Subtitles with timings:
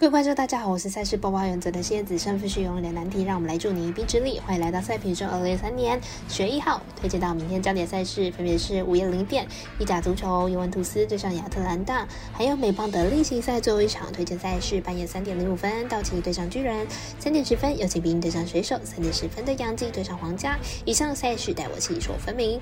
[0.00, 4.38] 各位观众，大家好，我是赛事播报原则的蝎子，胜负是永远的难题，让我们来助你一臂之力。
[4.38, 9.44] 欢迎来到赛评中二零二三年十月一号推荐到明天焦点赛事，分别是午夜零点
[9.76, 16.86] 意甲足球尤文图斯对上亚特兰大，还有美邦的例行赛最后一场推荐赛事半夜三点零五分道奇对上巨人，
[17.18, 20.56] 三点十分有骑兵对上水手，三点十分的洋基对上皇家。
[20.84, 22.60] 以上赛事带我细说分明。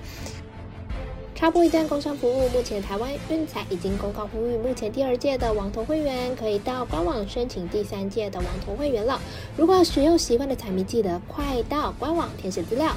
[1.37, 9.21] 插播一段工商服务，目前台湾运彩已经公告呼吁，目前第二届的网投会员可以到官网申请第三届的网投会员了。
[9.55, 12.91] 如果使用习惯的彩迷，记得快到官网填写资料，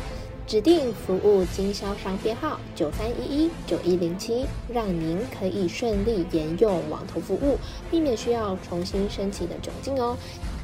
[0.48, 7.58] 指定服务经销商编号九三一一九一零七，让您可以顺利沿用网投服务，
[7.92, 10.16] 避免需要重新申请的窘境哦。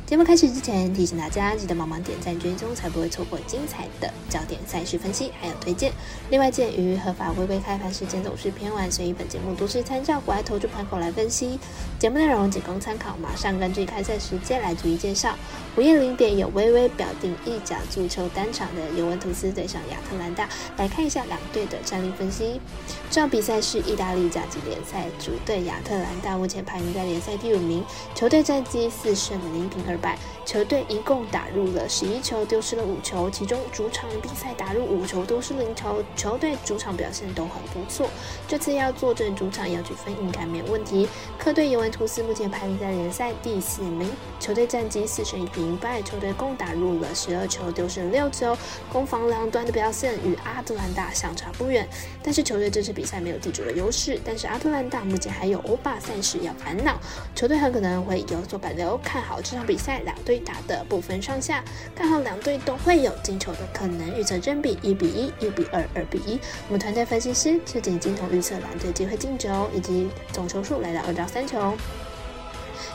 [0.06, 5.92] 节目开始之前，提醒大家记得帮忙点赞追踪，才不会错过精彩的焦点赛事分析还有推荐。
[6.30, 11.58] 另外，鉴于合法微微开盘时间总是偏晚，所以本节目都是参照国外投注盘口来分析。
[11.98, 15.36] 节目内容仅供参考，马上根据开赛时间来逐一介绍。
[15.76, 22.62] 午夜零点有微微表定意甲足球单场的尤文图斯对上亚特兰大，来看一下两队的战力分析。
[23.10, 29.95] 这场比赛是意大利甲级联赛主队亚特兰大，目前排名在联赛第五名，球队战绩四胜零平二。
[29.98, 38.10] 败，球队一共打入了十一球，丢失了五球，其中主场比赛打入五球，都是零球，球队主场表现都很不错。
[38.48, 41.08] 这次要坐镇主场要取分应该没问题。
[41.38, 48.58] 客队尤文图斯目前排名在联赛第四名，球队战绩四胜一平败，球队共打入了十二球，丢失六球，
[48.92, 51.88] 攻防两端的表现与阿特兰大相差不远。
[52.22, 57.00] 但是球队这次比赛没有地主的优势，但是阿特兰大目前还有欧霸赛事要烦恼，
[57.34, 59.85] 球队很可能会有所保留，看好这场比赛。
[59.86, 61.64] 在两队打的不分上下，
[61.96, 66.40] 看好两队都会有进球的可能，预测正比一比一、一比二、二比一。
[66.68, 71.78] 我们团队分析师就仅金童预测两队机会进球以及总球数来到二到三球。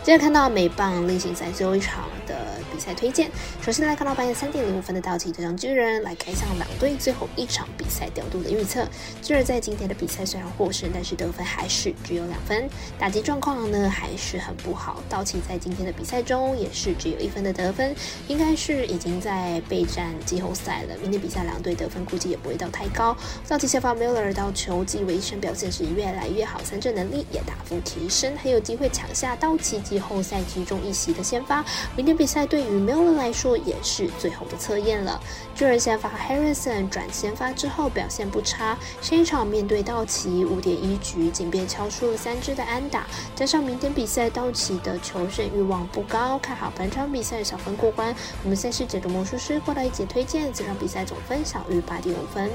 [0.02, 2.34] 接着看到美棒例行赛最后一场的
[2.72, 3.30] 比赛推荐。
[3.60, 8.87] 首先来看到半夜三点零五分的道奇对上巨人，来开向两队最后一场比赛调度的预测。
[9.22, 15.03] 巨人在今天的比赛虽然获胜，但是得分还是只有两分，打击状况呢还是很不好。
[15.09, 17.94] 道奇在今天的比赛中也是只有一分的得分，
[18.28, 20.97] 应该是已经在备战季后赛了。
[21.03, 23.16] 明天比赛两队得分估计也不会到太高。
[23.47, 29.79] 道奇先发 Miller 到球季尾声表现是越来越好，三振能力也大幅提升，很有机会抢下道奇。
[29.80, 31.64] 季后赛其中一席的先发，
[31.96, 35.20] 明天比赛对于 Miller 来说也是最后的测验了。
[35.54, 48.14] 巨人先发 Harrison 转先发之后表现不差，上一场面对道奇五点一局仅便敲出了三支的安打，加上明天比赛道奇的求胜欲望不高，看好本场比赛小分过关。
[48.42, 52.50] 我们赛事解读魔术师过来一起推荐，这场比赛总分小于八点五分。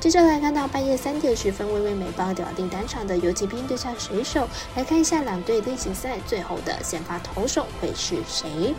[0.00, 6.84] 接着来看到半夜三点十分，微微美邦屌定单场的游骑兵对上水手，来看一下两队例行赛最后的。
[6.84, 8.74] 先发投手会是谁？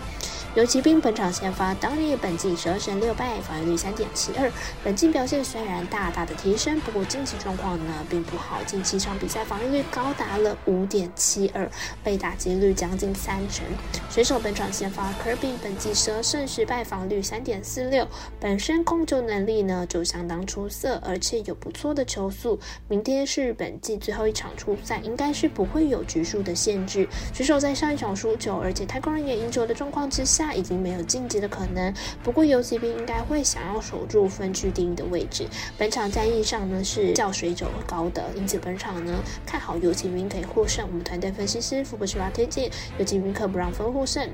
[0.56, 4.52] 游骑兵本场先发，当日本季十二胜六败，防御率三点七二。
[4.84, 8.58] 本季表现虽然大大的提升，不过近期状况呢并不好。
[8.66, 11.70] 近七场比赛防御率高达了五点七二，
[12.04, 13.64] 被打击率将近三成。
[14.10, 18.08] 水手本场先发科比，本季十二胜十败，防御率三点四六。
[18.40, 22.60] 本身控球能力呢就相当出色，而且有不错的球速。
[22.88, 27.08] 明天是本季最后一场出赛，应该是不会有局数的限制。
[27.36, 30.39] 水手在上一场输球，而且太空人也赢球的状况之下。
[30.40, 35.46] 下已经没有晋级的可能，不过游骑兵应该会想要守住分区第一的位置。
[35.78, 40.88] 本场战役上呢是较水准高的，因此本场呢看好游骑兵可以获胜。
[40.88, 44.30] 我们团队分析师福布斯拉推荐游骑兵可不让分获胜。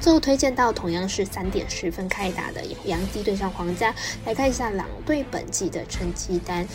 [0.00, 3.94] 最后推荐到同样是三点十分开打的洋基对上皇家，
[4.24, 6.66] 来看一下两队本季的成绩单。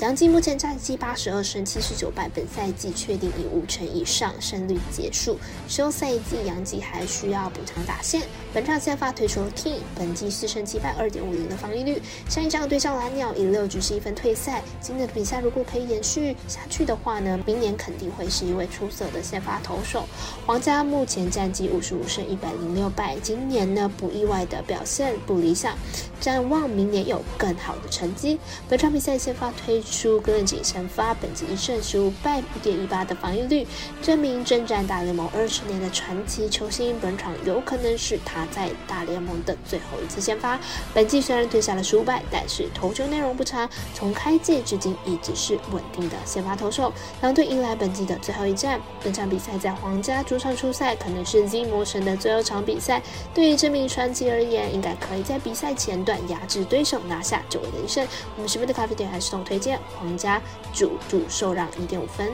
[0.00, 5.38] 杨基目前战绩八十二胜七十九败，本赛季确定以五成以上胜率结束。
[5.68, 8.22] 休赛季杨基还需要补偿打线。
[8.52, 12.02] 本场先发推出了 King，本季四胜七败二点五零的防御率。
[12.28, 14.60] 上一场对上蓝鸟以六局十一分退赛。
[14.80, 20.04] 今年的比赛如果可以延续下去的话呢，明年肯定会是一位出色的先发投手。
[20.44, 25.78] 皇家目前战绩五十五胜一百零六败，今年呢不意外的表现不理想，
[26.20, 28.40] 展望明年有更好的成绩。
[28.68, 29.80] 本场比赛先发推。
[29.82, 33.66] 出格伦锦先发，本季一胜十五败，五点一八的防御率，
[34.02, 40.58] 证明征战大联盟二十年的传奇球星，本场有可能是他在大联盟的最后一次先发。
[40.94, 46.92] 本季虽然退下了十五败，但是投球内容不差，从开季至今一直是稳定的先发投手。
[47.20, 53.02] 狼队迎来本季的最后一战，本场比赛在皇家主场出赛，可能是 Z 魔神的最后场比赛。
[53.34, 58.06] 对于这名传奇而言，应该可以在比赛前段压制对手，拿下久违的一胜。
[58.36, 59.71] 我们十分的咖啡店还是同推荐。
[59.98, 60.40] 皇家
[60.72, 62.32] 主主受让一点五分。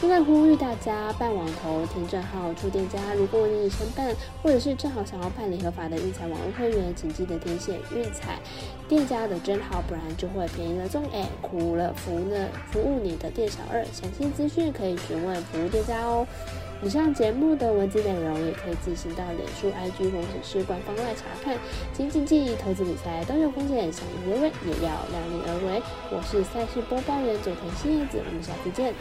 [0.00, 8.38] 另外呼吁大家办网投填证号出店家，如果你已申办，或者是正好想要办理合法的运彩网络会员，请记得填写运彩
[8.88, 13.84] 店家的真号，不然就会便宜了中哎，苦了服了服务你的店小二。
[13.86, 16.24] 详细资讯可以询问服务店家哦。
[16.80, 21.58] 以上节目的文字内容也可以自行到脸书、IG 或者是官方外查看。
[21.92, 25.82] 请谨记，投资理财都有风险，想赢微微也要量力而为。
[26.12, 28.94] 我是赛事播报员佐藤新叶子，我们下次见。